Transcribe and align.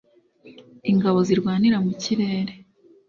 ingabo 0.91 1.19
zirwanira 1.27 1.77
mu 1.85 1.91
kirere 2.01 2.53